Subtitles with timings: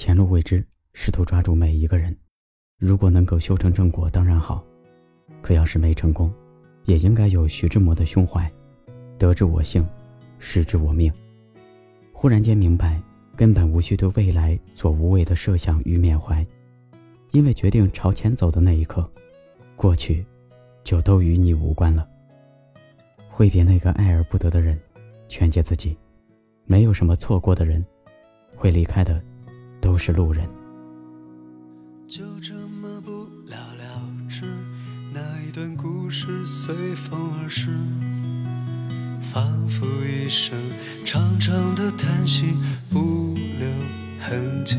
[0.00, 2.16] 前路未知，试图抓住每一个人。
[2.78, 4.64] 如果能够修成正果，当然好；
[5.42, 6.32] 可要是没成功，
[6.86, 8.50] 也应该有徐志摩的胸怀：
[9.18, 9.86] 得之我幸，
[10.38, 11.12] 失之我命。
[12.14, 12.98] 忽然间明白，
[13.36, 16.46] 根本无需对未来做无谓的设想与缅怀，
[17.32, 19.06] 因为决定朝前走的那一刻，
[19.76, 20.24] 过去
[20.82, 22.08] 就都与你无关了。
[23.28, 24.80] 挥别那个爱而不得的人，
[25.28, 25.94] 劝诫自己，
[26.64, 27.84] 没有什么错过的人，
[28.56, 29.22] 会离开的，
[29.80, 30.46] 都是路人。
[32.06, 34.44] 就这么不了了之，
[35.12, 37.68] 那一段故事随风而逝，
[39.22, 40.58] 仿佛一声
[41.04, 42.56] 长长的叹息，
[42.90, 43.68] 不留
[44.20, 44.76] 痕迹。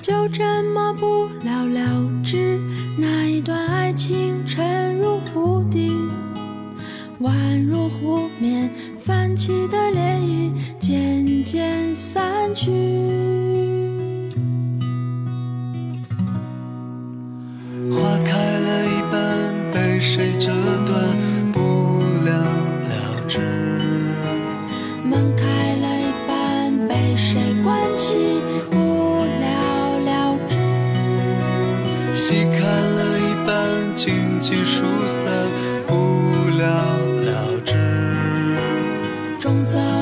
[0.00, 2.58] 就这么不了了之，
[2.96, 5.92] 那一段爱情沉入湖底。
[7.20, 12.87] 宛如湖面泛起的涟漪，渐渐散去。
[20.10, 20.50] 谁折
[20.86, 21.04] 断？
[21.52, 23.38] 不了了之。
[25.04, 25.44] 门开
[25.76, 28.40] 了一半，被谁关起？
[28.70, 28.76] 不
[29.38, 30.56] 了了之。
[32.16, 32.24] 戏
[32.58, 33.52] 看了一半，
[33.94, 35.30] 荆棘疏散。
[35.86, 35.92] 不
[36.58, 36.96] 了。
[39.38, 39.97] 钟走了一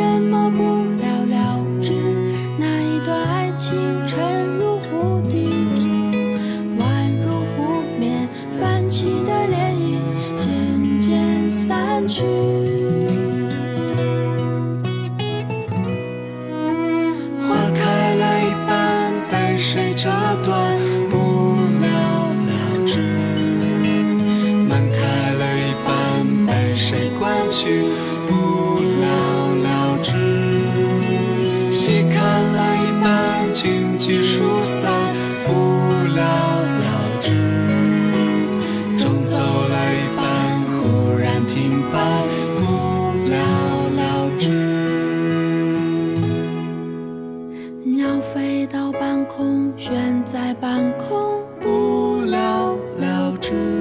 [0.00, 0.62] 怎么不
[0.98, 1.92] 了了之，
[2.58, 5.50] 那一段爱情沉入湖底，
[6.78, 6.82] 宛
[7.22, 8.26] 如湖面
[8.58, 9.98] 泛起的涟漪，
[10.38, 12.79] 渐渐散去。
[48.10, 53.79] 要飞到半空悬在半空不了了之。